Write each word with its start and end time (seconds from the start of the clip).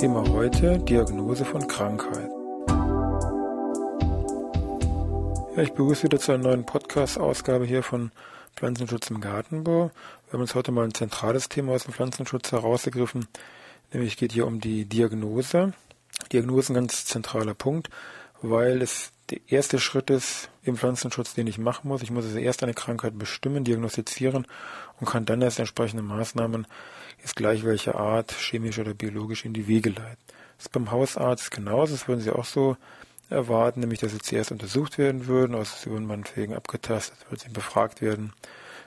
Thema 0.00 0.26
heute 0.30 0.78
Diagnose 0.78 1.44
von 1.44 1.68
Krankheit. 1.68 2.30
Ja, 5.54 5.62
ich 5.62 5.74
begrüße 5.74 6.04
wieder 6.04 6.18
zu 6.18 6.32
einer 6.32 6.44
neuen 6.44 6.64
Podcast-Ausgabe 6.64 7.66
hier 7.66 7.82
von 7.82 8.10
Pflanzenschutz 8.56 9.10
im 9.10 9.20
Gartenbau. 9.20 9.90
Wir 10.24 10.32
haben 10.32 10.40
uns 10.40 10.54
heute 10.54 10.72
mal 10.72 10.84
ein 10.84 10.94
zentrales 10.94 11.50
Thema 11.50 11.72
aus 11.72 11.84
dem 11.84 11.92
Pflanzenschutz 11.92 12.50
herausgegriffen, 12.50 13.28
nämlich 13.92 14.16
geht 14.16 14.32
hier 14.32 14.46
um 14.46 14.58
die 14.58 14.86
Diagnose. 14.86 15.74
Diagnose 16.32 16.60
ist 16.60 16.70
ein 16.70 16.74
ganz 16.76 17.04
zentraler 17.04 17.52
Punkt, 17.52 17.90
weil 18.40 18.80
es 18.80 19.12
der 19.28 19.40
erste 19.48 19.78
Schritt 19.78 20.08
ist 20.08 20.48
im 20.62 20.78
Pflanzenschutz, 20.78 21.34
den 21.34 21.46
ich 21.46 21.58
machen 21.58 21.88
muss. 21.88 22.00
Ich 22.00 22.10
muss 22.10 22.24
also 22.24 22.38
erst 22.38 22.62
eine 22.62 22.72
Krankheit 22.72 23.18
bestimmen, 23.18 23.64
diagnostizieren 23.64 24.46
und 24.98 25.10
kann 25.10 25.26
dann 25.26 25.42
erst 25.42 25.58
entsprechende 25.58 26.02
Maßnahmen 26.02 26.66
ist 27.24 27.36
gleich 27.36 27.64
welche 27.64 27.94
Art, 27.94 28.32
chemisch 28.32 28.78
oder 28.78 28.94
biologisch, 28.94 29.44
in 29.44 29.52
die 29.52 29.66
Wege 29.66 29.90
leiten. 29.90 30.18
Das 30.56 30.66
ist 30.66 30.72
beim 30.72 30.90
Hausarzt 30.90 31.50
genauso, 31.50 31.92
das 31.92 32.08
würden 32.08 32.20
Sie 32.20 32.30
auch 32.30 32.44
so 32.44 32.76
erwarten, 33.28 33.80
nämlich 33.80 34.00
dass 34.00 34.12
Sie 34.12 34.18
zuerst 34.18 34.52
untersucht 34.52 34.98
werden 34.98 35.26
würden, 35.26 35.54
aus 35.54 35.86
würden 35.86 36.06
meinetwegen 36.06 36.54
abgetastet, 36.54 37.16
würden 37.28 37.40
Sie 37.40 37.50
befragt 37.50 38.02
werden, 38.02 38.32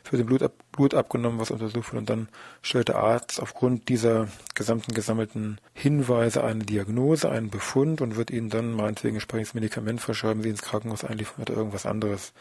für 0.03 0.17
den 0.17 0.25
Blut, 0.25 0.43
ab, 0.43 0.51
Blut 0.71 0.93
abgenommen, 0.93 1.39
was 1.39 1.49
untersucht 1.49 1.93
wird, 1.93 2.01
und 2.01 2.09
dann 2.09 2.27
stellt 2.61 2.89
der 2.89 2.97
Arzt 2.97 3.41
aufgrund 3.41 3.87
dieser 3.87 4.27
gesamten 4.53 4.93
gesammelten 4.93 5.59
Hinweise 5.73 6.43
eine 6.43 6.65
Diagnose, 6.65 7.29
einen 7.29 7.49
Befund 7.49 8.01
und 8.01 8.17
wird 8.17 8.29
Ihnen 8.29 8.49
dann 8.49 8.73
meinetwegen 8.73 9.15
entsprechendes 9.15 9.53
Medikament 9.53 10.01
verschreiben, 10.01 10.43
Sie 10.43 10.49
ins 10.49 10.61
Krankenhaus 10.61 11.05
einliefern 11.05 11.43
oder 11.43 11.53
irgendwas 11.53 11.85
anderes 11.85 12.33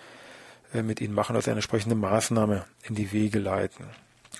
äh, 0.74 0.82
mit 0.82 1.00
Ihnen 1.00 1.14
machen, 1.14 1.36
also 1.36 1.50
eine 1.50 1.58
entsprechende 1.58 1.94
Maßnahme 1.94 2.64
in 2.82 2.96
die 2.96 3.12
Wege 3.12 3.38
leiten. 3.38 3.86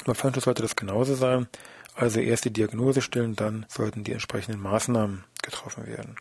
Beim 0.05 0.15
Feinschutz 0.15 0.45
sollte 0.45 0.63
das 0.63 0.77
genauso 0.77 1.15
sein. 1.15 1.49
Also 1.95 2.21
erst 2.21 2.45
die 2.45 2.53
Diagnose 2.53 3.03
stellen, 3.03 3.37
dann 3.37 3.67
sollten 3.69 4.05
die 4.05 4.13
entsprechenden 4.13 4.61
Maßnahmen 4.61 5.25
getroffen 5.43 5.87
werden. 5.87 6.17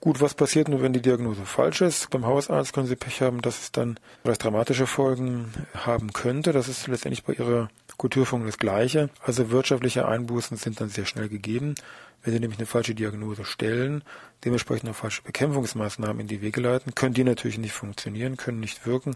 Gut, 0.00 0.20
was 0.20 0.34
passiert 0.34 0.68
nun, 0.68 0.80
wenn 0.80 0.92
die 0.92 1.02
Diagnose 1.02 1.44
falsch 1.44 1.80
ist? 1.80 2.10
Beim 2.10 2.24
Hausarzt 2.24 2.72
können 2.72 2.86
Sie 2.86 2.94
Pech 2.94 3.20
haben, 3.20 3.42
dass 3.42 3.60
es 3.60 3.72
dann 3.72 3.98
vielleicht 4.22 4.44
dramatische 4.44 4.86
Folgen 4.86 5.52
haben 5.74 6.12
könnte. 6.12 6.52
Das 6.52 6.68
ist 6.68 6.86
letztendlich 6.86 7.24
bei 7.24 7.32
Ihrer 7.32 7.68
Kulturführung 7.96 8.46
das 8.46 8.58
Gleiche. 8.58 9.10
Also 9.24 9.50
wirtschaftliche 9.50 10.06
Einbußen 10.06 10.56
sind 10.56 10.80
dann 10.80 10.88
sehr 10.88 11.04
schnell 11.04 11.28
gegeben. 11.28 11.74
Wenn 12.22 12.32
Sie 12.32 12.40
nämlich 12.40 12.58
eine 12.58 12.66
falsche 12.66 12.94
Diagnose 12.94 13.44
stellen, 13.44 14.02
dementsprechend 14.44 14.90
auch 14.90 14.96
falsche 14.96 15.22
Bekämpfungsmaßnahmen 15.22 16.20
in 16.20 16.26
die 16.26 16.42
Wege 16.42 16.60
leiten, 16.60 16.94
können 16.94 17.14
die 17.14 17.24
natürlich 17.24 17.58
nicht 17.58 17.72
funktionieren, 17.72 18.36
können 18.36 18.60
nicht 18.60 18.86
wirken 18.86 19.14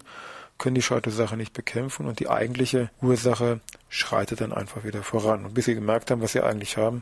können 0.57 0.75
die 0.75 0.81
Scheitersache 0.81 1.35
nicht 1.35 1.53
bekämpfen 1.53 2.07
und 2.07 2.19
die 2.19 2.29
eigentliche 2.29 2.89
Ursache 3.01 3.59
schreitet 3.89 4.41
dann 4.41 4.53
einfach 4.53 4.83
wieder 4.83 5.03
voran. 5.03 5.45
Und 5.45 5.53
bis 5.53 5.65
sie 5.65 5.75
gemerkt 5.75 6.11
haben, 6.11 6.21
was 6.21 6.33
sie 6.33 6.41
eigentlich 6.41 6.77
haben, 6.77 7.01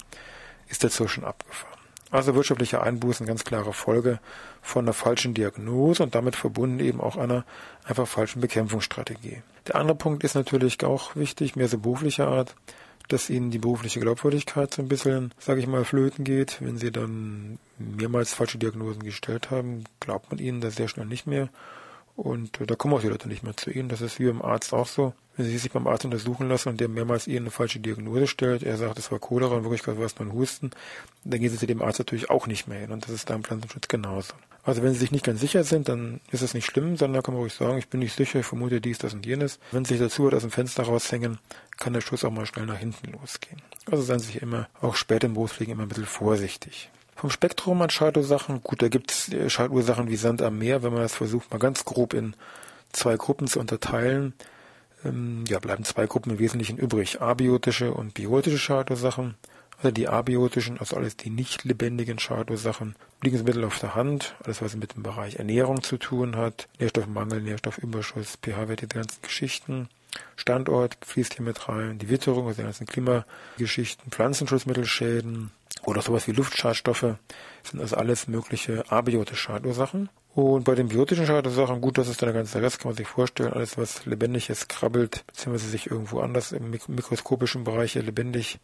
ist 0.67 0.83
der 0.83 0.89
Zug 0.89 1.09
schon 1.09 1.23
abgefahren. 1.23 1.77
Also 2.09 2.35
wirtschaftliche 2.35 2.81
Einbußen, 2.81 3.25
ganz 3.25 3.45
klare 3.45 3.71
Folge 3.71 4.19
von 4.61 4.85
einer 4.85 4.93
falschen 4.93 5.33
Diagnose 5.33 6.03
und 6.03 6.13
damit 6.13 6.35
verbunden 6.35 6.79
eben 6.79 6.99
auch 6.99 7.15
einer 7.15 7.45
einfach 7.85 8.07
falschen 8.07 8.41
Bekämpfungsstrategie. 8.41 9.41
Der 9.67 9.75
andere 9.75 9.95
Punkt 9.95 10.23
ist 10.23 10.35
natürlich 10.35 10.83
auch 10.83 11.15
wichtig, 11.15 11.55
mehr 11.55 11.69
so 11.69 11.77
beruflicher 11.77 12.27
Art, 12.27 12.55
dass 13.11 13.29
ihnen 13.29 13.51
die 13.51 13.59
berufliche 13.59 13.99
Glaubwürdigkeit 13.99 14.73
so 14.73 14.81
ein 14.81 14.87
bisschen, 14.87 15.33
sage 15.37 15.59
ich 15.59 15.67
mal, 15.67 15.83
flöten 15.83 16.23
geht. 16.23 16.57
Wenn 16.61 16.77
sie 16.77 16.91
dann 16.91 17.59
mehrmals 17.77 18.33
falsche 18.33 18.57
Diagnosen 18.57 19.03
gestellt 19.03 19.51
haben, 19.51 19.83
glaubt 19.99 20.29
man 20.31 20.39
ihnen 20.39 20.61
das 20.61 20.75
sehr 20.75 20.87
schnell 20.87 21.07
nicht 21.07 21.27
mehr 21.27 21.49
und 22.21 22.61
äh, 22.61 22.67
da 22.67 22.75
kommen 22.75 22.93
auch 22.93 23.01
die 23.01 23.07
Leute 23.07 23.27
nicht 23.27 23.41
mehr 23.41 23.57
zu 23.57 23.71
ihnen. 23.71 23.89
Das 23.89 23.99
ist 23.99 24.19
wie 24.19 24.27
beim 24.27 24.43
Arzt 24.43 24.73
auch 24.73 24.85
so. 24.85 25.13
Wenn 25.35 25.47
sie 25.47 25.57
sich 25.57 25.71
beim 25.71 25.87
Arzt 25.87 26.05
untersuchen 26.05 26.47
lassen 26.49 26.69
und 26.69 26.79
der 26.79 26.87
mehrmals 26.87 27.25
ihnen 27.25 27.45
eine 27.45 27.51
falsche 27.51 27.79
Diagnose 27.79 28.27
stellt, 28.27 28.61
er 28.61 28.77
sagt, 28.77 28.99
es 28.99 29.11
war 29.11 29.17
Cholera, 29.17 29.57
in 29.57 29.63
Wirklichkeit 29.63 29.97
war 29.97 30.05
es 30.05 30.19
nur 30.19 30.27
ein 30.27 30.33
Husten, 30.33 30.69
dann 31.23 31.39
gehen 31.39 31.49
sie 31.49 31.57
zu 31.57 31.65
dem 31.65 31.81
Arzt 31.81 31.97
natürlich 31.97 32.29
auch 32.29 32.45
nicht 32.45 32.67
mehr 32.67 32.79
hin. 32.79 32.91
Und 32.91 33.05
das 33.05 33.11
ist 33.11 33.29
da 33.29 33.33
im 33.33 33.43
Pflanzenschutz 33.43 33.87
genauso. 33.87 34.33
Also 34.63 34.83
wenn 34.83 34.93
sie 34.93 34.99
sich 34.99 35.11
nicht 35.11 35.25
ganz 35.25 35.41
sicher 35.41 35.63
sind, 35.63 35.89
dann 35.89 36.21
ist 36.31 36.43
es 36.43 36.53
nicht 36.53 36.67
schlimm, 36.67 36.95
sondern 36.95 37.15
da 37.15 37.21
kann 37.23 37.33
man 37.33 37.41
ruhig 37.41 37.55
sagen, 37.55 37.79
ich 37.79 37.87
bin 37.87 38.01
nicht 38.01 38.15
sicher, 38.15 38.41
ich 38.41 38.45
vermute 38.45 38.81
dies, 38.81 38.99
das 38.99 39.15
und 39.15 39.25
jenes. 39.25 39.57
Wenn 39.71 39.85
sie 39.85 39.95
sich 39.95 40.03
dazu 40.03 40.29
aus 40.29 40.41
dem 40.41 40.51
Fenster 40.51 40.83
raushängen, 40.83 41.39
kann 41.79 41.93
der 41.93 42.01
Schuss 42.01 42.23
auch 42.23 42.31
mal 42.31 42.45
schnell 42.45 42.67
nach 42.67 42.77
hinten 42.77 43.13
losgehen. 43.13 43.63
Also 43.89 44.03
seien 44.03 44.19
Sie 44.19 44.27
sich 44.27 44.41
immer, 44.43 44.69
auch 44.79 44.93
später 44.93 45.25
im 45.25 45.33
Berufsleben, 45.33 45.73
immer 45.73 45.83
ein 45.83 45.89
bisschen 45.89 46.05
vorsichtig. 46.05 46.91
Vom 47.21 47.29
Spektrum 47.29 47.79
an 47.83 47.91
Scheidursachen, 47.91 48.63
gut, 48.63 48.81
da 48.81 48.87
gibt 48.87 49.11
es 49.11 49.29
äh, 49.29 49.47
Scheidursachen 49.47 50.09
wie 50.09 50.15
Sand 50.15 50.41
am 50.41 50.57
Meer, 50.57 50.81
wenn 50.81 50.91
man 50.91 51.03
das 51.03 51.13
versucht, 51.13 51.51
mal 51.51 51.59
ganz 51.59 51.85
grob 51.85 52.15
in 52.15 52.33
zwei 52.93 53.15
Gruppen 53.15 53.45
zu 53.45 53.59
unterteilen. 53.59 54.33
Ähm, 55.05 55.43
ja, 55.47 55.59
bleiben 55.59 55.83
zwei 55.83 56.07
Gruppen 56.07 56.31
im 56.31 56.39
Wesentlichen 56.39 56.79
übrig. 56.79 57.21
Abiotische 57.21 57.93
und 57.93 58.15
biotische 58.15 58.57
Scheidursachen. 58.57 59.35
Also 59.77 59.91
die 59.91 60.07
abiotischen, 60.07 60.79
also 60.79 60.95
alles 60.95 61.15
die 61.15 61.29
nicht 61.29 61.63
lebendigen 61.63 62.17
Scheidursachen, 62.17 62.95
liegen 63.21 63.37
so 63.37 63.43
mittel 63.43 63.65
auf 63.65 63.77
der 63.77 63.93
Hand. 63.93 64.33
Alles, 64.43 64.63
was 64.63 64.75
mit 64.75 64.95
dem 64.95 65.03
Bereich 65.03 65.35
Ernährung 65.35 65.83
zu 65.83 65.97
tun 65.97 66.35
hat. 66.37 66.67
Nährstoffmangel, 66.79 67.39
Nährstoffüberschuss, 67.39 68.39
pH-Werte, 68.41 68.87
die 68.87 68.95
ganzen 68.95 69.21
Geschichten. 69.21 69.89
Standort 70.35 70.97
fließt 71.05 71.35
hier 71.35 71.45
mit 71.45 71.69
rein. 71.69 71.99
Die 71.99 72.09
Witterung, 72.09 72.47
also 72.47 72.61
die 72.61 72.65
ganzen 72.65 72.87
Klimageschichten, 72.87 74.11
Pflanzenschutzmittelschäden, 74.11 75.51
oder 75.83 76.01
sowas 76.01 76.27
wie 76.27 76.31
Luftschadstoffe 76.31 77.15
sind 77.63 77.79
also 77.79 77.95
alles 77.95 78.27
mögliche 78.27 78.89
abiotische 78.91 79.41
Schadursachen. 79.41 80.09
Und 80.33 80.63
bei 80.63 80.75
den 80.75 80.87
biotischen 80.87 81.25
Schadursachen, 81.25 81.81
gut, 81.81 81.97
das 81.97 82.07
ist 82.07 82.21
dann 82.21 82.27
der 82.27 82.35
ganze 82.35 82.61
Rest, 82.61 82.79
kann 82.79 82.89
man 82.89 82.95
sich 82.95 83.07
vorstellen, 83.07 83.51
alles 83.51 83.77
was 83.77 84.05
lebendiges 84.05 84.69
krabbelt, 84.69 85.25
beziehungsweise 85.27 85.69
sich 85.69 85.91
irgendwo 85.91 86.21
anders 86.21 86.53
im 86.53 86.69
mikroskopischen 86.69 87.65
Bereich 87.65 87.95
lebendig 87.95 88.59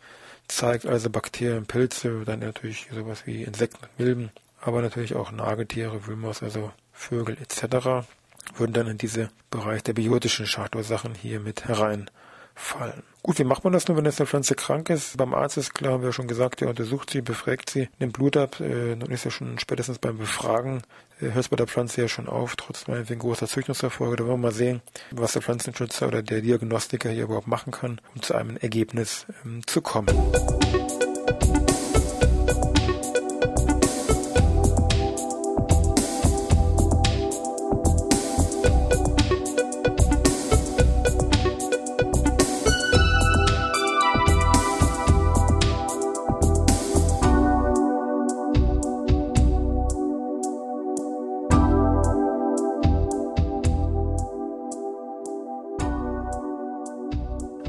zeigt, 0.47 0.86
also 0.86 1.09
Bakterien, 1.09 1.66
Pilze, 1.66 2.24
dann 2.24 2.40
natürlich 2.40 2.88
sowas 2.94 3.24
wie 3.25 3.44
Insekten 3.44 3.86
Milben, 3.97 4.30
aber 4.62 4.81
natürlich 4.81 5.16
auch 5.16 5.31
Nagetiere, 5.31 6.07
Wülmers, 6.07 6.41
also 6.41 6.72
Vögel 6.94 7.38
etc. 7.41 8.07
würden 8.56 8.74
dann 8.74 8.88
in 8.88 8.97
diese 8.97 9.30
Bereich 9.50 9.84
der 9.84 9.94
biotischen 9.94 10.47
Schadursachen 10.47 11.16
hier 11.16 11.40
mit 11.40 11.66
herein 11.66 12.09
fallen. 12.58 13.03
Gut, 13.24 13.40
wie 13.40 13.44
macht 13.44 13.63
man 13.63 13.74
das 13.74 13.88
nun, 13.88 13.97
wenn 13.97 14.06
jetzt 14.06 14.19
eine 14.19 14.28
Pflanze 14.28 14.56
krank 14.56 14.90
ist? 14.90 15.18
Beim 15.18 15.34
Arzt 15.34 15.58
ist 15.58 15.74
klar, 15.74 15.94
haben 15.94 16.02
wir 16.02 16.09
ja 16.09 16.13
schon 16.13 16.28
gesagt, 16.28 16.62
er 16.62 16.69
untersucht 16.69 17.09
sie, 17.09 17.22
befragt 17.22 17.69
sie, 17.69 17.90
nimmt 18.00 18.13
Blut 18.13 18.38
ab, 18.38 18.59
äh, 18.59 18.96
dann 18.96 19.12
ist 19.12 19.25
ja 19.25 19.31
schon 19.31 19.59
spätestens 19.59 20.00
beim 20.00 20.18
Befragen, 20.18 20.81
äh, 21.19 21.25
hört 21.25 21.38
es 21.38 21.50
bei 21.50 21.56
der 21.57 21.68
Pflanze 21.68 22.02
ja 22.02 22.07
schon 22.07 22.28
auf, 22.28 22.56
trotz 22.56 22.88
meinetwegen 22.88 23.19
großer 23.19 23.47
Züchtungserfolge. 23.47 24.16
Da 24.16 24.24
wollen 24.24 24.40
wir 24.40 24.47
mal 24.47 24.53
sehen, 24.53 24.81
was 25.12 25.34
der 25.34 25.41
Pflanzenschützer 25.41 26.07
oder 26.07 26.24
der 26.24 26.41
Diagnostiker 26.41 27.09
hier 27.09 27.24
überhaupt 27.24 27.47
machen 27.47 27.72
kann, 27.72 28.00
um 28.16 28.22
zu 28.22 28.34
einem 28.34 28.57
Ergebnis 28.57 29.25
ähm, 29.44 29.62
zu 29.68 29.81
kommen. 29.81 30.07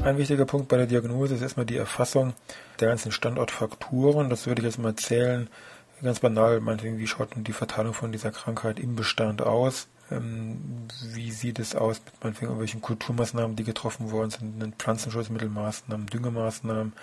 Ein 0.09 0.17
wichtiger 0.17 0.45
Punkt 0.45 0.69
bei 0.69 0.77
der 0.77 0.87
Diagnose 0.87 1.35
ist 1.35 1.43
erstmal 1.43 1.67
die 1.67 1.77
Erfassung 1.77 2.33
der 2.79 2.87
ganzen 2.87 3.11
Standortfaktoren. 3.11 4.31
Das 4.31 4.47
würde 4.47 4.61
ich 4.61 4.65
jetzt 4.65 4.79
mal 4.79 4.95
zählen. 4.95 5.47
Ganz 6.01 6.19
banal, 6.19 6.61
meinetwegen, 6.61 6.97
wie 6.97 7.05
schaut 7.05 7.35
denn 7.35 7.43
die 7.43 7.53
Verteilung 7.53 7.93
von 7.93 8.11
dieser 8.11 8.31
Krankheit 8.31 8.79
im 8.79 8.95
Bestand 8.95 9.43
aus? 9.43 9.87
Ähm, 10.09 10.87
wie 11.13 11.29
sieht 11.29 11.59
es 11.59 11.75
aus 11.75 12.01
mit 12.03 12.23
meinetwegen 12.23 12.47
irgendwelchen 12.47 12.81
Kulturmaßnahmen, 12.81 13.55
die 13.55 13.63
getroffen 13.63 14.09
worden 14.09 14.31
sind, 14.31 14.75
Pflanzenschutzmittelmaßnahmen, 14.79 16.07
Düngemaßnahmen? 16.07 16.93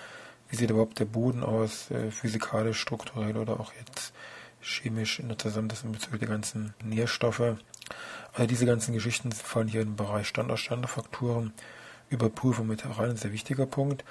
Wie 0.50 0.56
sieht 0.56 0.70
überhaupt 0.70 0.99
der 0.99 1.05
Boden 1.05 1.44
aus, 1.44 1.93
äh, 1.93 2.11
physikalisch, 2.11 2.81
strukturell 2.81 3.37
oder 3.37 3.61
auch 3.61 3.73
jetzt 3.79 4.14
chemisch 4.61 5.20
in 5.20 5.29
der 5.29 5.38
Zusammensetzung 5.38 5.93
bezüglich 5.93 6.19
der 6.19 6.31
ganzen 6.31 6.75
Nährstoffe? 6.82 7.55
Also 8.32 8.47
diese 8.49 8.67
ganzen 8.67 8.94
Geschichten 8.94 9.31
fallen 9.31 9.69
hier 9.69 9.82
im 9.82 9.94
Bereich 9.94 10.26
Standort, 10.26 10.59
Standortfaktoren. 10.59 11.52
Überprüfung 12.11 12.67
mit 12.67 12.85
rein, 12.85 13.11
ein 13.11 13.17
sehr 13.17 13.32
wichtiger 13.32 13.67
Punkt. 13.67 14.05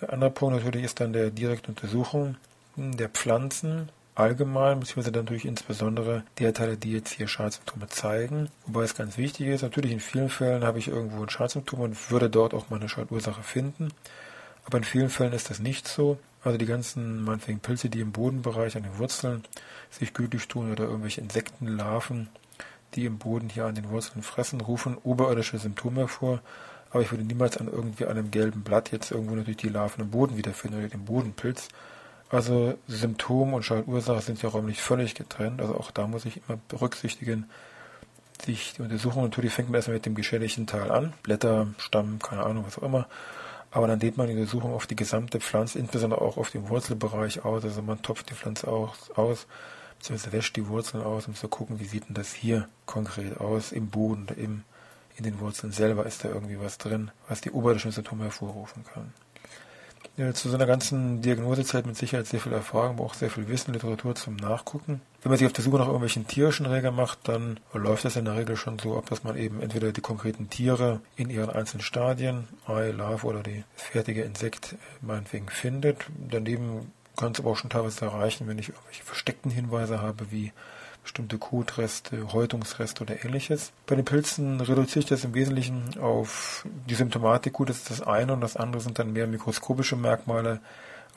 Ein 0.00 0.10
anderer 0.10 0.30
Punkt 0.30 0.56
natürlich 0.56 0.84
ist 0.84 1.00
dann 1.00 1.12
der 1.12 1.30
direkte 1.30 1.70
Untersuchung 1.70 2.36
der 2.76 3.08
Pflanzen 3.08 3.88
allgemein, 4.14 4.80
beziehungsweise 4.80 5.12
dann 5.12 5.24
natürlich 5.24 5.44
insbesondere 5.44 6.22
der 6.38 6.54
Teile, 6.54 6.76
die 6.76 6.92
jetzt 6.92 7.12
hier 7.12 7.28
Schadsymptome 7.28 7.88
zeigen. 7.88 8.48
Wobei 8.66 8.84
es 8.84 8.94
ganz 8.94 9.18
wichtig 9.18 9.48
ist, 9.48 9.62
natürlich 9.62 9.92
in 9.92 10.00
vielen 10.00 10.28
Fällen 10.28 10.64
habe 10.64 10.78
ich 10.78 10.88
irgendwo 10.88 11.22
ein 11.22 11.28
Schadsymptom 11.28 11.80
und 11.80 12.10
würde 12.10 12.30
dort 12.30 12.54
auch 12.54 12.70
meine 12.70 12.88
Schadursache 12.88 13.42
finden. 13.42 13.88
Aber 14.64 14.78
in 14.78 14.84
vielen 14.84 15.10
Fällen 15.10 15.32
ist 15.32 15.50
das 15.50 15.58
nicht 15.58 15.88
so. 15.88 16.18
Also 16.42 16.58
die 16.58 16.66
ganzen, 16.66 17.24
meinetwegen 17.24 17.60
Pilze, 17.60 17.88
die 17.88 18.00
im 18.00 18.12
Bodenbereich 18.12 18.76
an 18.76 18.82
den 18.82 18.98
Wurzeln 18.98 19.44
sich 19.90 20.14
gütlich 20.14 20.46
tun 20.46 20.70
oder 20.70 20.84
irgendwelche 20.84 21.20
Insektenlarven, 21.20 22.28
die 22.94 23.06
im 23.06 23.18
Boden 23.18 23.48
hier 23.48 23.64
an 23.64 23.74
den 23.74 23.88
Wurzeln 23.90 24.22
fressen, 24.22 24.60
rufen 24.60 24.96
oberirdische 25.02 25.58
Symptome 25.58 26.00
hervor. 26.02 26.40
Aber 26.94 27.02
ich 27.02 27.10
würde 27.10 27.24
niemals 27.24 27.56
an 27.56 27.66
irgendwie 27.66 28.06
einem 28.06 28.30
gelben 28.30 28.62
Blatt 28.62 28.92
jetzt 28.92 29.10
irgendwo 29.10 29.34
natürlich 29.34 29.56
die 29.56 29.68
Larven 29.68 30.04
im 30.04 30.10
Boden 30.12 30.36
wiederfinden 30.36 30.78
oder 30.78 30.88
den 30.88 31.04
Bodenpilz. 31.04 31.68
Also 32.30 32.78
Symptom 32.86 33.52
und 33.52 33.64
Schadursache 33.64 34.20
sind 34.20 34.40
ja 34.42 34.48
räumlich 34.48 34.80
völlig 34.80 35.16
getrennt. 35.16 35.60
Also 35.60 35.74
auch 35.74 35.90
da 35.90 36.06
muss 36.06 36.24
ich 36.24 36.40
immer 36.48 36.56
berücksichtigen, 36.68 37.50
sich 38.40 38.74
die 38.74 38.82
Untersuchung 38.82 39.24
natürlich 39.24 39.52
fängt 39.52 39.70
man 39.70 39.74
erstmal 39.74 39.96
mit 39.96 40.06
dem 40.06 40.14
geschädigten 40.14 40.68
Teil 40.68 40.92
an. 40.92 41.12
Blätter, 41.24 41.66
Stamm, 41.78 42.20
keine 42.20 42.46
Ahnung, 42.46 42.64
was 42.64 42.78
auch 42.78 42.84
immer. 42.84 43.08
Aber 43.72 43.88
dann 43.88 43.98
dehnt 43.98 44.16
man 44.16 44.28
die 44.28 44.34
Untersuchung 44.34 44.72
auf 44.72 44.86
die 44.86 44.94
gesamte 44.94 45.40
Pflanze, 45.40 45.80
insbesondere 45.80 46.20
auch 46.20 46.36
auf 46.36 46.50
den 46.50 46.68
Wurzelbereich 46.68 47.44
aus. 47.44 47.64
Also 47.64 47.82
man 47.82 48.02
topft 48.02 48.30
die 48.30 48.34
Pflanze 48.34 48.68
auch 48.68 48.94
aus, 49.16 49.48
beziehungsweise 49.98 50.30
wäscht 50.30 50.54
die 50.54 50.68
Wurzeln 50.68 51.02
aus, 51.02 51.26
um 51.26 51.34
zu 51.34 51.48
gucken, 51.48 51.80
wie 51.80 51.86
sieht 51.86 52.06
denn 52.06 52.14
das 52.14 52.32
hier 52.32 52.68
konkret 52.86 53.40
aus, 53.40 53.72
im 53.72 53.88
Boden 53.88 54.26
oder 54.30 54.38
im, 54.38 54.62
in 55.16 55.24
den 55.24 55.40
Wurzeln 55.40 55.72
selber 55.72 56.06
ist 56.06 56.24
da 56.24 56.28
irgendwie 56.28 56.60
was 56.60 56.78
drin, 56.78 57.10
was 57.28 57.40
die 57.40 57.50
oberirdischen 57.50 57.92
Symptome 57.92 58.24
hervorrufen 58.24 58.84
kann 58.84 59.12
ja, 60.16 60.32
zu 60.32 60.48
so 60.48 60.54
einer 60.54 60.66
ganzen 60.66 61.22
Diagnosezeit 61.22 61.86
mit 61.86 61.96
Sicherheit 61.96 62.26
sehr 62.26 62.40
viel 62.40 62.52
Erfahrung, 62.52 62.96
aber 62.96 63.04
auch 63.04 63.14
sehr 63.14 63.30
viel 63.30 63.48
Wissen, 63.48 63.72
Literatur 63.72 64.14
zum 64.14 64.36
Nachgucken. 64.36 65.00
Wenn 65.22 65.30
man 65.30 65.38
sich 65.38 65.46
auf 65.46 65.52
der 65.52 65.64
Suche 65.64 65.78
nach 65.78 65.86
irgendwelchen 65.86 66.26
tierischen 66.26 66.66
Regeln 66.66 66.94
macht, 66.94 67.26
dann 67.28 67.58
läuft 67.72 68.04
das 68.04 68.16
in 68.16 68.24
der 68.24 68.36
Regel 68.36 68.56
schon 68.56 68.78
so 68.78 68.96
ab, 68.96 69.06
dass 69.08 69.24
man 69.24 69.36
eben 69.36 69.60
entweder 69.60 69.90
die 69.92 70.00
konkreten 70.00 70.50
Tiere 70.50 71.00
in 71.16 71.30
ihren 71.30 71.50
einzelnen 71.50 71.82
Stadien, 71.82 72.46
Ei, 72.66 72.90
Larve 72.90 73.26
oder 73.26 73.42
die 73.42 73.64
fertige 73.74 74.22
Insekt 74.22 74.76
meinetwegen 75.00 75.48
findet. 75.48 76.04
Daneben 76.30 76.92
kann 77.16 77.32
es 77.32 77.40
aber 77.40 77.50
auch 77.50 77.56
schon 77.56 77.70
teilweise 77.70 78.04
erreichen, 78.04 78.46
wenn 78.46 78.58
ich 78.58 78.68
irgendwelche 78.68 79.04
versteckten 79.04 79.50
Hinweise 79.50 80.00
habe, 80.00 80.30
wie 80.30 80.52
bestimmte 81.04 81.38
Kotreste, 81.38 82.32
Häutungsreste 82.32 83.04
oder 83.04 83.24
ähnliches. 83.24 83.72
Bei 83.86 83.94
den 83.94 84.04
Pilzen 84.04 84.60
reduziere 84.60 85.00
ich 85.00 85.06
das 85.06 85.24
im 85.24 85.34
Wesentlichen 85.34 85.98
auf 86.00 86.66
die 86.88 86.94
Symptomatik. 86.94 87.52
Gut, 87.52 87.68
das 87.68 87.78
ist 87.78 87.90
das 87.90 88.02
eine 88.02 88.32
und 88.32 88.40
das 88.40 88.56
andere 88.56 88.82
sind 88.82 88.98
dann 88.98 89.12
mehr 89.12 89.28
mikroskopische 89.28 89.96
Merkmale. 89.96 90.60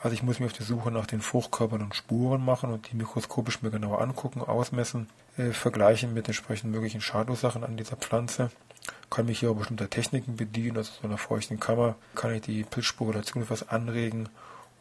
Also 0.00 0.14
ich 0.14 0.22
muss 0.22 0.38
mir 0.38 0.46
auf 0.46 0.52
die 0.52 0.62
Suche 0.62 0.92
nach 0.92 1.06
den 1.06 1.20
Fruchtkörpern 1.20 1.82
und 1.82 1.94
Spuren 1.94 2.44
machen 2.44 2.72
und 2.72 2.92
die 2.92 2.96
mikroskopisch 2.96 3.62
mir 3.62 3.70
genauer 3.70 4.00
angucken, 4.00 4.42
ausmessen, 4.42 5.08
äh, 5.36 5.50
vergleichen 5.50 6.14
mit 6.14 6.28
entsprechenden 6.28 6.70
möglichen 6.70 7.00
Schadursachen 7.00 7.64
an 7.64 7.76
dieser 7.76 7.96
Pflanze. 7.96 8.50
Kann 9.10 9.26
mich 9.26 9.40
hier 9.40 9.50
auch 9.50 9.56
bestimmter 9.56 9.90
Techniken 9.90 10.36
bedienen, 10.36 10.76
also 10.76 10.92
so 11.00 11.08
einer 11.08 11.18
feuchten 11.18 11.58
Kammer 11.58 11.96
kann 12.14 12.32
ich 12.32 12.42
die 12.42 12.62
Pilzspur 12.62 13.12
dazu 13.12 13.40
etwas 13.40 13.68
anregen 13.68 14.28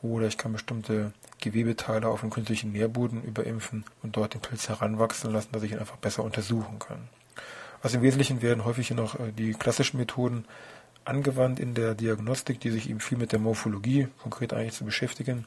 oder 0.02 0.28
ich 0.28 0.38
kann 0.38 0.54
bestimmte 0.54 1.12
Gewebeteile 1.40 2.08
auf 2.08 2.22
einen 2.22 2.32
künstlichen 2.32 2.72
Nährboden 2.72 3.24
überimpfen 3.24 3.86
und 4.04 4.16
dort 4.16 4.34
den 4.34 4.42
Pilz 4.42 4.70
heranwachsen 4.70 5.32
lassen, 5.32 5.50
dass 5.52 5.64
ich 5.64 5.72
ihn 5.72 5.80
einfach 5.80 5.98
besser 5.98 6.24
untersuchen 6.24 6.80
kann. 6.80 7.10
Also 7.82 7.98
im 7.98 8.04
Wesentlichen 8.04 8.42
werden 8.42 8.66
häufig 8.66 8.92
noch 8.92 9.20
äh, 9.20 9.32
die 9.32 9.54
klassischen 9.54 9.98
Methoden 9.98 10.46
angewandt 11.06 11.60
in 11.60 11.74
der 11.74 11.96
Diagnostik, 11.96 12.60
die 12.60 12.72
sich 12.72 12.90
eben 12.90 13.00
viel 13.00 13.18
mit 13.18 13.32
der 13.32 13.40
Morphologie 13.40 14.08
konkret 14.22 14.54
eigentlich 14.54 14.74
zu 14.74 14.86
beschäftigen 14.86 15.46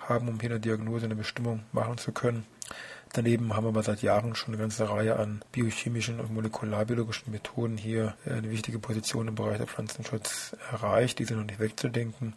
haben, 0.00 0.28
um 0.28 0.40
hier 0.40 0.50
eine 0.50 0.60
Diagnose, 0.60 1.04
eine 1.04 1.14
Bestimmung 1.14 1.62
machen 1.72 1.98
zu 1.98 2.12
können. 2.12 2.44
Daneben 3.12 3.54
haben 3.54 3.64
wir 3.64 3.68
aber 3.68 3.82
seit 3.82 4.02
Jahren 4.02 4.34
schon 4.34 4.52
eine 4.52 4.60
ganze 4.60 4.88
Reihe 4.90 5.16
an 5.16 5.42
biochemischen 5.52 6.20
und 6.20 6.34
molekularbiologischen 6.34 7.32
Methoden 7.32 7.76
hier 7.76 8.14
äh, 8.26 8.32
eine 8.32 8.50
wichtige 8.50 8.78
Position 8.78 9.28
im 9.28 9.34
Bereich 9.34 9.58
der 9.58 9.66
Pflanzenschutz 9.66 10.56
erreicht. 10.72 11.18
Die 11.18 11.24
sind 11.24 11.38
noch 11.38 11.46
nicht 11.46 11.60
wegzudenken. 11.60 12.34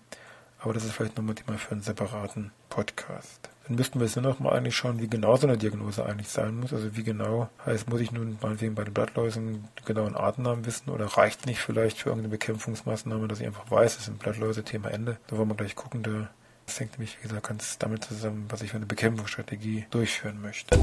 Aber 0.59 0.73
das 0.73 0.83
ist 0.83 0.91
vielleicht 0.91 1.17
nochmal 1.17 1.35
Thema 1.35 1.57
für 1.57 1.71
einen 1.71 1.81
separaten 1.81 2.51
Podcast. 2.69 3.50
Dann 3.67 3.75
müssten 3.75 4.00
wir 4.00 4.07
jetzt 4.07 4.15
nur 4.15 4.23
noch 4.23 4.39
mal 4.39 4.51
eigentlich 4.51 4.75
schauen, 4.75 5.00
wie 5.00 5.07
genau 5.07 5.35
so 5.38 5.47
eine 5.47 5.57
Diagnose 5.57 6.06
eigentlich 6.06 6.29
sein 6.29 6.59
muss. 6.59 6.73
Also 6.73 6.97
wie 6.97 7.03
genau 7.03 7.50
heißt, 7.65 7.88
muss 7.89 8.01
ich 8.01 8.11
nun 8.11 8.38
meinetwegen 8.41 8.75
bei 8.75 8.83
den 8.83 8.94
Blattläusen 8.94 9.67
genauen 9.85 10.15
Artennamen 10.15 10.65
wissen 10.65 10.89
oder 10.89 11.06
reicht 11.06 11.45
nicht 11.45 11.59
vielleicht 11.59 12.00
für 12.00 12.09
irgendeine 12.09 12.31
Bekämpfungsmaßnahme, 12.31 13.27
dass 13.27 13.39
ich 13.39 13.47
einfach 13.47 13.69
weiß, 13.69 13.97
es 13.97 14.06
sind 14.06 14.19
Blattläuse, 14.19 14.63
Thema 14.63 14.89
Ende. 14.89 15.17
Da 15.27 15.38
wollen 15.38 15.50
wir 15.50 15.56
gleich 15.56 15.75
gucken. 15.75 16.03
Das 16.65 16.79
hängt 16.79 16.94
nämlich, 16.94 17.17
wie 17.19 17.27
gesagt, 17.27 17.47
ganz 17.47 17.77
damit 17.77 18.03
zusammen, 18.03 18.45
was 18.50 18.62
ich 18.62 18.71
für 18.71 18.77
eine 18.77 18.85
Bekämpfungsstrategie 18.85 19.85
durchführen 19.91 20.41
möchte. 20.41 20.77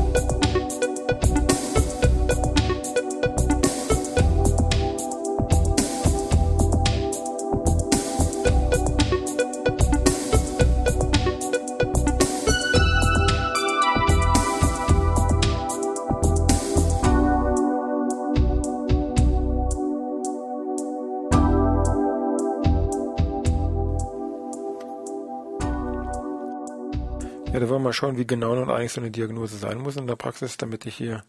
Schauen, 27.96 28.16
wie 28.16 28.26
genau 28.26 28.54
nun 28.54 28.70
eigentlich 28.70 28.92
so 28.92 29.00
eine 29.00 29.10
Diagnose 29.10 29.56
sein 29.56 29.78
muss 29.78 29.96
in 29.96 30.06
der 30.06 30.16
Praxis, 30.16 30.56
damit 30.56 30.86
ich 30.86 30.96
hier 30.96 31.24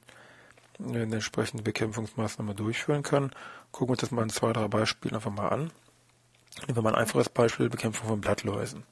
eine 0.79 1.01
entsprechende 1.01 1.63
Bekämpfungsmaßnahme 1.63 2.53
durchführen 2.53 3.03
kann. 3.03 3.31
Gucken 3.71 3.89
wir 3.89 3.91
uns 3.93 4.01
das 4.01 4.11
mal 4.11 4.23
in 4.23 4.29
zwei, 4.29 4.53
drei 4.53 4.67
Beispielen 4.67 5.15
einfach 5.15 5.31
mal 5.31 5.49
an. 5.49 5.71
Nehmen 6.65 6.77
wir 6.77 6.81
mal 6.83 6.93
ein 6.93 7.01
einfaches 7.01 7.29
Beispiel, 7.29 7.69
Bekämpfung 7.69 8.07
von 8.07 8.21
Blattläusen. 8.21 8.83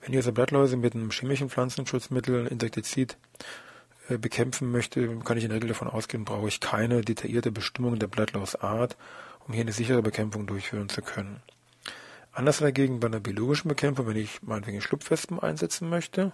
Wenn 0.00 0.12
ich 0.12 0.16
also 0.16 0.32
Blattläuse 0.32 0.76
mit 0.76 0.94
einem 0.94 1.10
chemischen 1.10 1.50
Pflanzenschutzmittel, 1.50 2.46
Insektizid, 2.46 3.16
äh, 4.08 4.18
bekämpfen 4.18 4.70
möchte, 4.70 5.06
kann 5.18 5.38
ich 5.38 5.44
in 5.44 5.50
der 5.50 5.56
Regel 5.56 5.68
davon 5.68 5.88
ausgehen, 5.88 6.24
brauche 6.24 6.48
ich 6.48 6.60
keine 6.60 7.02
detaillierte 7.02 7.52
Bestimmung 7.52 7.98
der 7.98 8.08
Blattlausart, 8.08 8.96
um 9.46 9.54
hier 9.54 9.62
eine 9.62 9.72
sichere 9.72 10.02
Bekämpfung 10.02 10.46
durchführen 10.46 10.88
zu 10.88 11.02
können. 11.02 11.40
Anders 12.32 12.58
dagegen 12.58 12.98
bei 12.98 13.06
einer 13.06 13.20
biologischen 13.20 13.68
Bekämpfung, 13.68 14.06
wenn 14.06 14.16
ich 14.16 14.42
meinetwegen 14.42 14.80
Schlupfwespen 14.80 15.38
einsetzen 15.38 15.88
möchte. 15.88 16.32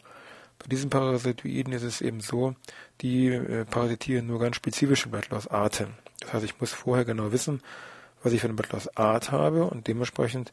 Bei 0.59 0.67
diesen 0.69 0.91
Parasitoiden 0.91 1.73
ist 1.73 1.83
es 1.83 2.01
eben 2.01 2.21
so, 2.21 2.55
die 3.01 3.29
äh, 3.29 3.65
parasitieren 3.65 4.27
nur 4.27 4.41
ganz 4.41 4.57
spezifische 4.57 5.09
Blattlausarten. 5.09 5.95
Das 6.21 6.33
heißt, 6.33 6.45
ich 6.45 6.61
muss 6.61 6.73
vorher 6.73 7.05
genau 7.05 7.33
wissen, 7.33 7.63
was 8.23 8.33
ich 8.33 8.41
für 8.41 8.49
eine 8.49 8.55
Blattlausart 8.55 9.31
habe 9.31 9.65
und 9.65 9.87
dementsprechend 9.87 10.51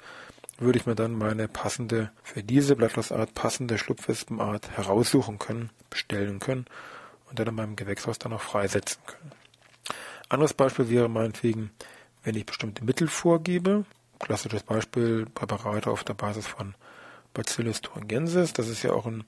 würde 0.58 0.80
ich 0.80 0.86
mir 0.86 0.96
dann 0.96 1.18
meine 1.18 1.48
passende, 1.48 2.12
für 2.24 2.44
diese 2.44 2.76
Blattlausart 2.76 3.34
passende 3.34 3.78
Schlupfwespenart 3.78 4.78
heraussuchen 4.78 5.40
können, 5.40 5.70
bestellen 5.90 6.40
können 6.40 6.66
und 7.30 7.40
dann 7.40 7.48
in 7.48 7.56
meinem 7.56 7.76
Gewächshaus 7.76 8.20
dann 8.20 8.34
auch 8.34 8.42
freisetzen 8.42 9.02
können. 9.06 9.32
Anderes 10.30 10.54
Beispiel 10.54 10.90
wäre 10.90 11.10
meinetwegen, 11.10 11.72
wenn 12.24 12.36
ich 12.36 12.46
bestimmte 12.46 12.84
Mittel 12.84 13.08
vorgebe, 13.08 13.86
klassisches 14.20 14.64
Beispiel 14.64 15.26
Präparate 15.34 15.90
auf 15.90 16.04
der 16.04 16.14
Basis 16.14 16.48
von 16.48 16.74
Bacillus 17.36 17.82
thuringiensis. 17.82 18.54
Das 18.54 18.68
ist 18.68 18.82
ja 18.82 18.94
auch 18.94 19.06
ein 19.06 19.24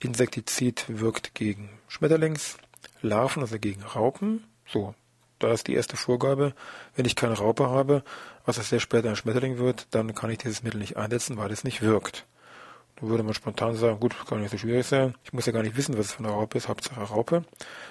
Insektizid, 0.00 0.84
wirkt 0.88 1.34
gegen 1.34 1.70
Schmetterlingslarven, 1.88 3.40
also 3.42 3.58
gegen 3.58 3.82
Raupen. 3.82 4.44
So, 4.66 4.94
da 5.38 5.52
ist 5.52 5.68
die 5.68 5.74
erste 5.74 5.96
Vorgabe. 5.96 6.52
Wenn 6.94 7.06
ich 7.06 7.16
keine 7.16 7.38
Raupe 7.38 7.70
habe, 7.70 8.04
was 8.44 8.58
es 8.58 8.68
sehr 8.68 8.80
später 8.80 9.08
ein 9.08 9.16
Schmetterling 9.16 9.58
wird, 9.58 9.86
dann 9.92 10.14
kann 10.14 10.30
ich 10.30 10.38
dieses 10.38 10.62
Mittel 10.62 10.78
nicht 10.78 10.96
einsetzen, 10.98 11.38
weil 11.38 11.50
es 11.50 11.64
nicht 11.64 11.80
wirkt. 11.80 12.26
Da 12.96 13.08
würde 13.08 13.22
man 13.22 13.34
spontan 13.34 13.74
sagen, 13.74 13.98
gut, 14.00 14.14
kann 14.26 14.40
nicht 14.40 14.50
so 14.50 14.58
schwierig 14.58 14.86
sein. 14.86 15.14
Ich 15.24 15.32
muss 15.32 15.46
ja 15.46 15.52
gar 15.52 15.62
nicht 15.62 15.76
wissen, 15.76 15.96
was 15.96 16.06
es 16.06 16.12
für 16.12 16.24
eine 16.24 16.32
Raupe 16.32 16.58
ist, 16.58 16.68
Hauptsache 16.68 17.00
Raupe. 17.00 17.44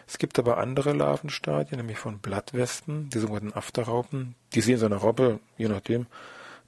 Es 0.08 0.18
gibt 0.18 0.38
aber 0.38 0.58
andere 0.58 0.94
Larvenstadien, 0.94 1.78
nämlich 1.78 1.98
von 1.98 2.20
Blattwespen, 2.20 3.10
die 3.10 3.20
sogenannten 3.20 3.58
Afterraupen. 3.58 4.36
Die 4.54 4.62
sehen 4.62 4.78
so 4.78 4.86
eine 4.86 4.96
Raupe, 4.96 5.40
je 5.58 5.68
nachdem, 5.68 6.08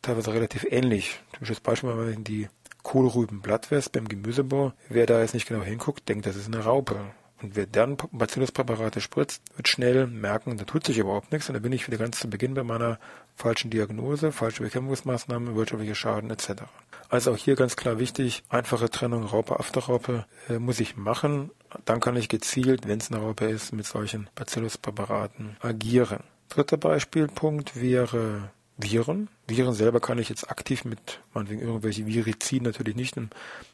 teilweise 0.01 0.33
relativ 0.33 0.65
ähnlich. 0.69 1.21
Typisches 1.33 1.59
Beispiel, 1.59 1.89
wenn 1.89 2.13
man 2.13 2.23
die 2.23 2.49
Kohlrübenblattwespe 2.93 3.97
im 3.97 4.07
Gemüsebau, 4.07 4.71
wer 4.87 5.07
da 5.07 5.19
jetzt 5.19 5.33
nicht 5.33 5.47
genau 5.47 5.63
hinguckt, 5.63 6.07
denkt, 6.07 6.27
das 6.27 6.35
ist 6.35 6.45
eine 6.45 6.63
Raupe. 6.63 6.99
Und 7.41 7.55
wer 7.55 7.65
dann 7.65 7.97
Bacilluspräparate 8.11 9.01
spritzt, 9.01 9.41
wird 9.55 9.67
schnell 9.67 10.05
merken, 10.05 10.57
da 10.57 10.63
tut 10.63 10.85
sich 10.85 10.99
überhaupt 10.99 11.31
nichts. 11.31 11.49
Und 11.49 11.55
da 11.55 11.59
bin 11.59 11.71
ich 11.71 11.87
wieder 11.87 11.97
ganz 11.97 12.19
zu 12.19 12.29
Beginn 12.29 12.53
bei 12.53 12.63
meiner 12.63 12.99
falschen 13.35 13.71
Diagnose, 13.71 14.31
falsche 14.31 14.61
Bekämpfungsmaßnahmen, 14.61 15.55
wirtschaftlicher 15.55 15.95
Schaden 15.95 16.29
etc. 16.29 16.65
Also 17.09 17.31
auch 17.31 17.37
hier 17.37 17.55
ganz 17.55 17.75
klar 17.75 17.97
wichtig, 17.97 18.43
einfache 18.49 18.91
Trennung 18.91 19.23
Raupe, 19.23 19.59
Afterraupe 19.59 20.27
äh, 20.47 20.59
muss 20.59 20.79
ich 20.79 20.95
machen. 20.95 21.49
Dann 21.85 21.99
kann 21.99 22.15
ich 22.15 22.29
gezielt, 22.29 22.87
wenn 22.87 22.99
es 22.99 23.11
eine 23.11 23.21
Raupe 23.21 23.45
ist, 23.45 23.73
mit 23.73 23.87
solchen 23.87 24.29
Bacilluspräparaten 24.35 25.57
agieren. 25.61 26.19
Dritter 26.49 26.77
Beispielpunkt 26.77 27.81
wäre 27.81 28.51
Viren. 28.75 29.29
Viren 29.47 29.73
selber 29.73 29.99
kann 29.99 30.17
ich 30.17 30.29
jetzt 30.29 30.49
aktiv 30.49 30.83
mit 30.83 31.19
meinetwegen 31.33 31.61
irgendwelche 31.61 32.07
Viriziden 32.07 32.65
natürlich 32.65 32.95
nicht 32.95 33.15
in 33.17 33.29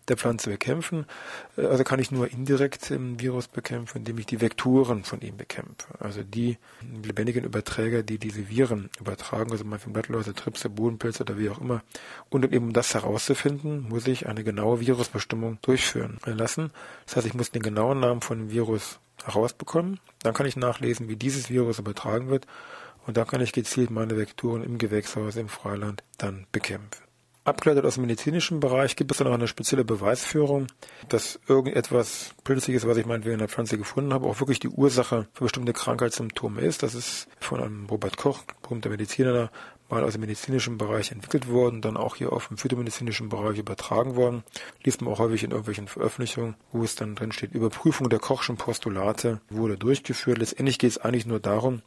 der 0.09 0.17
Pflanze 0.17 0.49
bekämpfen. 0.49 1.05
Äh, 1.57 1.67
also 1.67 1.85
kann 1.85 1.99
ich 1.99 2.11
nur 2.11 2.29
indirekt 2.29 2.91
im 2.91 3.19
Virus 3.19 3.47
bekämpfen, 3.47 3.99
indem 3.99 4.17
ich 4.17 4.25
die 4.25 4.41
Vektoren 4.41 5.05
von 5.05 5.21
ihm 5.21 5.37
bekämpfe. 5.37 5.87
Also 5.99 6.23
die 6.23 6.57
lebendigen 7.01 7.45
Überträger, 7.45 8.03
die 8.03 8.17
diese 8.17 8.49
Viren 8.49 8.89
übertragen, 8.99 9.51
also 9.51 9.63
meinetwegen 9.63 9.93
Blattläuse, 9.93 10.33
Tripse, 10.33 10.69
Bodenpilze 10.69 11.23
oder 11.23 11.37
wie 11.37 11.49
auch 11.49 11.61
immer. 11.61 11.81
Und 12.29 12.43
eben 12.51 12.67
um 12.67 12.73
das 12.73 12.93
herauszufinden, 12.93 13.87
muss 13.87 14.05
ich 14.05 14.27
eine 14.27 14.43
genaue 14.43 14.81
Virusbestimmung 14.81 15.59
durchführen 15.61 16.19
lassen. 16.25 16.71
Das 17.05 17.15
heißt, 17.15 17.27
ich 17.27 17.33
muss 17.33 17.51
den 17.51 17.61
genauen 17.61 18.01
Namen 18.01 18.21
von 18.21 18.37
dem 18.37 18.51
Virus 18.51 18.99
herausbekommen. 19.23 19.99
Dann 20.23 20.33
kann 20.33 20.45
ich 20.45 20.57
nachlesen, 20.57 21.07
wie 21.07 21.15
dieses 21.15 21.49
Virus 21.49 21.79
übertragen 21.79 22.29
wird 22.29 22.47
und 23.09 23.17
da 23.17 23.25
kann 23.25 23.41
ich 23.41 23.53
gezielt 23.53 23.89
meine 23.89 24.15
Vektoren 24.17 24.63
im 24.63 24.77
Gewächshaus, 24.77 25.35
im 25.35 25.49
Freiland 25.49 26.03
dann 26.19 26.45
bekämpfen. 26.51 27.03
Abgeleitet 27.43 27.83
aus 27.83 27.95
dem 27.95 28.03
medizinischen 28.03 28.59
Bereich 28.59 28.95
gibt 28.95 29.09
es 29.09 29.17
dann 29.17 29.25
auch 29.25 29.33
eine 29.33 29.47
spezielle 29.47 29.83
Beweisführung, 29.83 30.67
dass 31.07 31.39
irgendetwas 31.47 32.35
Pilziges, 32.43 32.85
was 32.85 32.97
ich 32.97 33.07
meinetwegen 33.07 33.33
in 33.33 33.39
der 33.39 33.47
Pflanze 33.47 33.79
gefunden 33.79 34.13
habe, 34.13 34.27
auch 34.27 34.39
wirklich 34.39 34.59
die 34.59 34.67
Ursache 34.67 35.27
für 35.33 35.45
bestimmte 35.45 35.73
Krankheitssymptome 35.73 36.61
ist. 36.61 36.83
Das 36.83 36.93
ist 36.93 37.27
von 37.39 37.59
einem 37.59 37.87
Robert 37.87 38.17
Koch, 38.17 38.43
berühmter 38.61 38.91
Mediziner, 38.91 39.49
mal 39.89 40.03
aus 40.03 40.11
dem 40.11 40.21
medizinischen 40.21 40.77
Bereich 40.77 41.11
entwickelt 41.11 41.47
worden, 41.47 41.81
dann 41.81 41.97
auch 41.97 42.15
hier 42.15 42.31
auf 42.31 42.49
dem 42.49 42.59
phytomedizinischen 42.59 43.29
Bereich 43.29 43.57
übertragen 43.57 44.17
worden. 44.17 44.43
Liest 44.83 45.01
man 45.01 45.11
auch 45.11 45.17
häufig 45.17 45.43
in 45.43 45.49
irgendwelchen 45.49 45.87
Veröffentlichungen, 45.87 46.57
wo 46.71 46.83
es 46.83 46.93
dann 46.93 47.15
drin 47.15 47.31
steht, 47.31 47.55
Überprüfung 47.55 48.07
der 48.07 48.19
Kochschen 48.19 48.57
Postulate 48.57 49.41
wurde 49.49 49.79
durchgeführt. 49.79 50.37
Letztendlich 50.37 50.77
geht 50.77 50.91
es 50.91 50.99
eigentlich 50.99 51.25
nur 51.25 51.39
darum, 51.39 51.81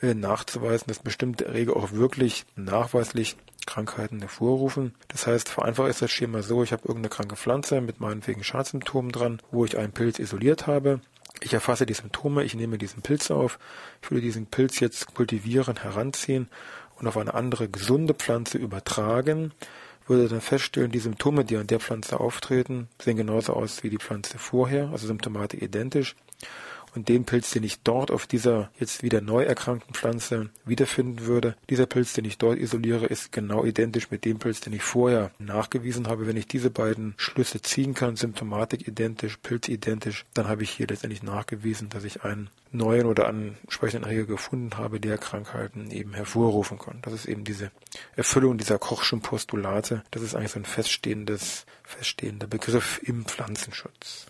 nachzuweisen, 0.00 0.88
dass 0.88 0.98
bestimmte 0.98 1.46
Erreger 1.46 1.76
auch 1.76 1.92
wirklich 1.92 2.44
nachweislich 2.56 3.36
Krankheiten 3.66 4.20
hervorrufen. 4.20 4.94
Das 5.08 5.26
heißt, 5.26 5.48
vereinfacht 5.48 5.88
ist 5.88 6.02
das 6.02 6.10
Schema 6.10 6.42
so, 6.42 6.62
ich 6.62 6.72
habe 6.72 6.86
irgendeine 6.86 7.08
kranke 7.10 7.36
Pflanze 7.36 7.80
mit 7.80 8.00
meinetwegen 8.00 8.44
Schadsymptomen 8.44 9.12
dran, 9.12 9.40
wo 9.50 9.64
ich 9.64 9.78
einen 9.78 9.92
Pilz 9.92 10.18
isoliert 10.18 10.66
habe. 10.66 11.00
Ich 11.40 11.52
erfasse 11.52 11.86
die 11.86 11.94
Symptome, 11.94 12.44
ich 12.44 12.54
nehme 12.54 12.78
diesen 12.78 13.02
Pilz 13.02 13.30
auf, 13.30 13.58
ich 14.02 14.10
würde 14.10 14.22
diesen 14.22 14.46
Pilz 14.46 14.80
jetzt 14.80 15.14
kultivieren, 15.14 15.76
heranziehen 15.76 16.48
und 16.96 17.06
auf 17.06 17.16
eine 17.16 17.34
andere 17.34 17.68
gesunde 17.68 18.14
Pflanze 18.14 18.58
übertragen, 18.58 19.52
würde 20.06 20.28
dann 20.28 20.40
feststellen, 20.40 20.90
die 20.90 20.98
Symptome, 20.98 21.44
die 21.44 21.56
an 21.56 21.66
der 21.66 21.80
Pflanze 21.80 22.20
auftreten, 22.20 22.88
sehen 23.00 23.16
genauso 23.16 23.54
aus 23.54 23.82
wie 23.82 23.90
die 23.90 23.98
Pflanze 23.98 24.38
vorher, 24.38 24.90
also 24.90 25.06
Symptomatik 25.06 25.62
identisch 25.62 26.14
und 26.94 27.08
den 27.08 27.24
Pilz, 27.24 27.50
den 27.50 27.64
ich 27.64 27.80
dort 27.82 28.10
auf 28.10 28.26
dieser 28.26 28.70
jetzt 28.78 29.02
wieder 29.02 29.20
neu 29.20 29.42
erkrankten 29.42 29.94
Pflanze 29.94 30.50
wiederfinden 30.64 31.26
würde, 31.26 31.56
dieser 31.68 31.86
Pilz, 31.86 32.12
den 32.12 32.24
ich 32.24 32.38
dort 32.38 32.58
isoliere, 32.58 33.06
ist 33.06 33.32
genau 33.32 33.64
identisch 33.64 34.10
mit 34.10 34.24
dem 34.24 34.38
Pilz, 34.38 34.60
den 34.60 34.72
ich 34.72 34.82
vorher 34.82 35.30
nachgewiesen 35.38 36.08
habe. 36.08 36.26
Wenn 36.26 36.36
ich 36.36 36.46
diese 36.46 36.70
beiden 36.70 37.14
Schlüsse 37.16 37.62
ziehen 37.62 37.94
kann, 37.94 38.16
Symptomatik 38.16 38.86
identisch, 38.86 39.36
Pilz 39.38 39.68
identisch, 39.68 40.24
dann 40.34 40.48
habe 40.48 40.62
ich 40.62 40.70
hier 40.70 40.86
letztendlich 40.86 41.22
nachgewiesen, 41.22 41.88
dass 41.88 42.04
ich 42.04 42.22
einen 42.24 42.50
neuen 42.74 43.06
oder 43.06 43.28
ansprechenden 43.28 44.04
Erreger 44.04 44.26
gefunden 44.26 44.76
habe, 44.76 45.00
der 45.00 45.18
Krankheiten 45.18 45.90
eben 45.90 46.12
hervorrufen 46.12 46.78
kann. 46.78 46.98
Das 47.02 47.12
ist 47.12 47.26
eben 47.26 47.44
diese 47.44 47.70
Erfüllung 48.16 48.58
dieser 48.58 48.78
Kochschen 48.78 49.20
Postulate. 49.20 50.02
Das 50.10 50.22
ist 50.22 50.34
eigentlich 50.34 50.52
so 50.52 50.58
ein 50.58 50.64
feststehendes, 50.64 51.66
feststehender 51.84 52.46
Begriff 52.46 53.00
im 53.04 53.24
Pflanzenschutz. 53.24 54.26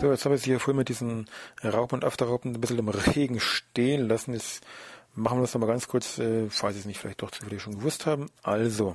So, 0.00 0.12
jetzt 0.12 0.24
haben 0.24 0.30
wir 0.30 0.38
sie 0.38 0.50
hier 0.50 0.60
vorhin 0.60 0.76
mit 0.76 0.88
diesen 0.90 1.26
Raupen 1.64 1.96
und 1.96 2.04
Afterraupen 2.04 2.54
ein 2.54 2.60
bisschen 2.60 2.78
im 2.78 2.88
Regen 2.88 3.40
stehen 3.40 4.06
lassen. 4.06 4.32
Jetzt 4.32 4.64
machen 5.16 5.38
wir 5.38 5.40
das 5.40 5.54
nochmal 5.54 5.70
ganz 5.70 5.88
kurz, 5.88 6.20
äh, 6.20 6.48
falls 6.50 6.74
Sie 6.74 6.80
es 6.80 6.86
nicht 6.86 7.00
vielleicht 7.00 7.20
doch 7.20 7.32
zu 7.32 7.44
viel 7.44 7.58
schon 7.58 7.78
gewusst 7.78 8.06
haben. 8.06 8.30
Also, 8.44 8.94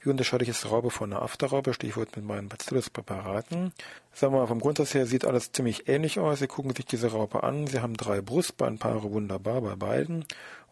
wie 0.00 0.08
unterscheide 0.08 0.44
ich 0.44 0.48
jetzt 0.48 0.70
Raube 0.70 0.90
von 0.90 1.12
einer 1.12 1.22
Afterraube? 1.22 1.74
Stichwort 1.74 2.14
mit 2.14 2.24
meinen 2.24 2.48
Bacillus-Präparaten. 2.48 3.72
Sagen 4.12 4.34
wir 4.34 4.38
mal, 4.38 4.46
vom 4.46 4.60
Grundsatz 4.60 4.94
her 4.94 5.06
sieht 5.06 5.24
alles 5.24 5.50
ziemlich 5.50 5.88
ähnlich 5.88 6.20
aus. 6.20 6.38
Sie 6.38 6.46
gucken 6.46 6.72
sich 6.76 6.86
diese 6.86 7.10
Raupe 7.10 7.42
an. 7.42 7.66
Sie 7.66 7.80
haben 7.80 7.96
drei 7.96 8.20
Brustbeinpaare, 8.20 9.10
wunderbar 9.10 9.62
bei 9.62 9.74
beiden. 9.74 10.26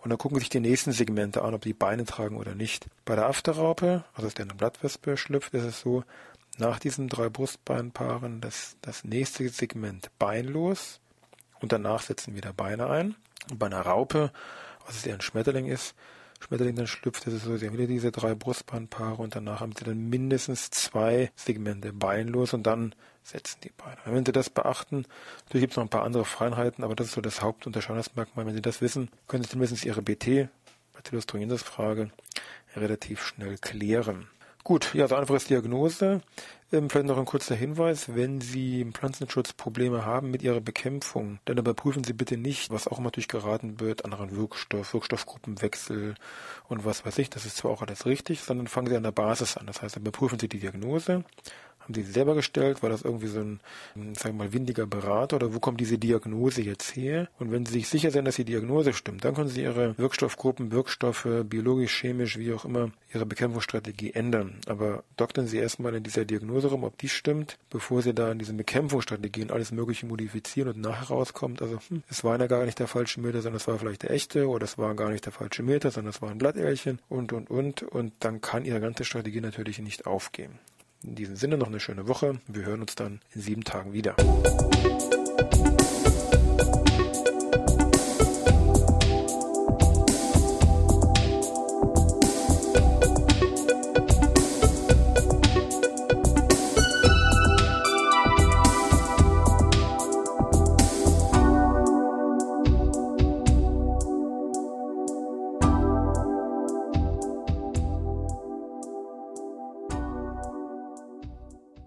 Und 0.04 0.10
dann 0.10 0.18
gucken 0.18 0.38
sich 0.38 0.50
die 0.50 0.60
nächsten 0.60 0.92
Segmente 0.92 1.42
an, 1.42 1.54
ob 1.54 1.62
die 1.62 1.72
Beine 1.72 2.04
tragen 2.04 2.36
oder 2.36 2.54
nicht. 2.54 2.86
Bei 3.06 3.16
der 3.16 3.26
Afterraupe, 3.26 4.04
also 4.14 4.28
aus 4.28 4.34
der 4.34 4.44
eine 4.44 4.54
Blattwespe 4.54 5.16
schlüpft, 5.16 5.52
ist 5.54 5.64
es 5.64 5.80
so, 5.80 6.04
nach 6.58 6.78
diesen 6.78 7.08
drei 7.08 7.28
Brustbeinpaaren 7.28 8.40
das, 8.40 8.76
das 8.82 9.04
nächste 9.04 9.48
Segment 9.48 10.10
beinlos 10.18 11.00
und 11.60 11.72
danach 11.72 12.02
setzen 12.02 12.34
wieder 12.34 12.52
Beine 12.52 12.88
ein. 12.88 13.14
Und 13.50 13.58
bei 13.58 13.66
einer 13.66 13.80
Raupe, 13.80 14.32
was 14.86 14.96
es 14.96 15.06
eher 15.06 15.14
ein 15.14 15.20
Schmetterling 15.20 15.66
ist, 15.66 15.94
Schmetterling 16.40 16.76
dann 16.76 16.86
schlüpft, 16.86 17.26
das 17.26 17.34
ist 17.34 17.44
so, 17.44 17.56
sie 17.56 17.66
haben 17.66 17.74
wieder 17.74 17.86
diese 17.86 18.12
drei 18.12 18.34
Brustbeinpaare 18.34 19.22
und 19.22 19.34
danach 19.34 19.60
haben 19.60 19.72
sie 19.76 19.84
dann 19.84 20.10
mindestens 20.10 20.70
zwei 20.70 21.30
Segmente 21.36 21.92
beinlos 21.92 22.52
und 22.52 22.64
dann 22.64 22.94
setzen 23.22 23.60
die 23.64 23.70
Beine. 23.70 23.96
Wenn 24.04 24.26
Sie 24.26 24.32
das 24.32 24.50
beachten, 24.50 25.06
natürlich 25.46 25.62
gibt 25.62 25.72
es 25.72 25.76
noch 25.78 25.84
ein 25.84 25.90
paar 25.90 26.04
andere 26.04 26.24
Feinheiten, 26.24 26.84
aber 26.84 26.94
das 26.94 27.08
ist 27.08 27.14
so 27.14 27.20
das 27.20 27.40
Hauptunterscheidungsmerkmal. 27.40 28.46
Wenn 28.46 28.54
Sie 28.54 28.62
das 28.62 28.82
wissen, 28.82 29.08
können 29.26 29.42
Sie 29.42 29.48
zumindest 29.48 29.84
Ihre 29.84 30.02
BT, 30.02 30.48
Bacillus 30.92 31.26
thuringiensis 31.26 31.62
Frage, 31.62 32.10
relativ 32.76 33.24
schnell 33.24 33.56
klären. 33.56 34.28
Gut, 34.64 34.94
ja, 34.94 35.06
so 35.06 35.14
einfaches 35.14 35.44
Diagnose. 35.44 36.22
Ähm, 36.72 36.88
vielleicht 36.88 37.06
noch 37.06 37.18
ein 37.18 37.26
kurzer 37.26 37.54
Hinweis, 37.54 38.14
wenn 38.14 38.40
Sie 38.40 38.80
im 38.80 38.94
Pflanzenschutz 38.94 39.52
Probleme 39.52 40.06
haben 40.06 40.30
mit 40.30 40.42
Ihrer 40.42 40.62
Bekämpfung, 40.62 41.38
dann 41.44 41.58
überprüfen 41.58 42.02
Sie 42.02 42.14
bitte 42.14 42.38
nicht, 42.38 42.70
was 42.70 42.88
auch 42.88 42.98
immer 42.98 43.10
durchgeraten 43.10 43.78
wird, 43.78 44.06
anderen 44.06 44.34
Wirkstoff, 44.34 44.94
Wirkstoffgruppenwechsel 44.94 46.14
und 46.66 46.84
was 46.86 47.04
weiß 47.04 47.18
ich, 47.18 47.28
das 47.28 47.44
ist 47.44 47.58
zwar 47.58 47.72
auch 47.72 47.82
alles 47.82 48.06
richtig, 48.06 48.40
sondern 48.40 48.66
fangen 48.66 48.88
Sie 48.88 48.96
an 48.96 49.02
der 49.02 49.12
Basis 49.12 49.58
an. 49.58 49.66
Das 49.66 49.82
heißt, 49.82 49.96
überprüfen 49.96 50.38
Sie 50.38 50.48
die 50.48 50.60
Diagnose, 50.60 51.24
haben 51.84 51.94
Sie 51.94 52.02
selber 52.02 52.34
gestellt? 52.34 52.82
War 52.82 52.90
das 52.90 53.02
irgendwie 53.02 53.26
so 53.26 53.40
ein, 53.40 53.60
sagen 54.14 54.36
wir 54.36 54.44
mal, 54.44 54.52
windiger 54.52 54.86
Berater 54.86 55.36
oder 55.36 55.54
wo 55.54 55.60
kommt 55.60 55.80
diese 55.80 55.98
Diagnose 55.98 56.62
jetzt 56.62 56.96
her? 56.96 57.28
Und 57.38 57.52
wenn 57.52 57.66
Sie 57.66 57.74
sich 57.74 57.88
sicher 57.88 58.10
sind, 58.10 58.24
dass 58.24 58.36
die 58.36 58.44
Diagnose 58.44 58.92
stimmt, 58.94 59.24
dann 59.24 59.34
können 59.34 59.48
Sie 59.48 59.62
Ihre 59.62 59.96
Wirkstoffgruppen, 59.98 60.72
Wirkstoffe, 60.72 61.28
biologisch, 61.44 62.00
chemisch, 62.00 62.38
wie 62.38 62.52
auch 62.52 62.64
immer, 62.64 62.90
Ihre 63.12 63.26
Bekämpfungsstrategie 63.26 64.12
ändern. 64.12 64.56
Aber 64.66 65.04
doktern 65.16 65.46
Sie 65.46 65.58
erstmal 65.58 65.94
in 65.94 66.02
dieser 66.02 66.24
Diagnose 66.24 66.68
rum, 66.68 66.84
ob 66.84 66.96
die 66.98 67.08
stimmt, 67.08 67.58
bevor 67.70 68.02
Sie 68.02 68.14
da 68.14 68.32
in 68.32 68.38
diesen 68.38 68.56
Bekämpfungsstrategien 68.56 69.50
alles 69.50 69.70
Mögliche 69.70 70.06
modifizieren 70.06 70.70
und 70.70 70.80
nachher 70.80 71.08
rauskommt, 71.08 71.60
also 71.60 71.78
hm, 71.88 72.02
es 72.08 72.24
war 72.24 72.38
ja 72.40 72.46
gar 72.46 72.64
nicht 72.64 72.78
der 72.78 72.88
falsche 72.88 73.20
Meter, 73.20 73.42
sondern 73.42 73.58
es 73.58 73.68
war 73.68 73.78
vielleicht 73.78 74.02
der 74.02 74.10
echte 74.10 74.48
oder 74.48 74.64
es 74.64 74.78
war 74.78 74.94
gar 74.94 75.10
nicht 75.10 75.26
der 75.26 75.32
falsche 75.32 75.62
Meter, 75.62 75.90
sondern 75.90 76.10
es 76.10 76.22
war 76.22 76.30
ein 76.30 76.38
Blattärchen 76.38 76.98
und, 77.08 77.32
und, 77.32 77.50
und. 77.50 77.82
Und 77.82 78.12
dann 78.20 78.40
kann 78.40 78.64
Ihre 78.64 78.80
ganze 78.80 79.04
Strategie 79.04 79.40
natürlich 79.40 79.78
nicht 79.78 80.06
aufgehen. 80.06 80.58
In 81.04 81.14
diesem 81.14 81.36
Sinne 81.36 81.58
noch 81.58 81.66
eine 81.66 81.80
schöne 81.80 82.08
Woche. 82.08 82.40
Wir 82.48 82.64
hören 82.64 82.80
uns 82.80 82.94
dann 82.94 83.20
in 83.34 83.42
sieben 83.42 83.64
Tagen 83.64 83.92
wieder. 83.92 84.16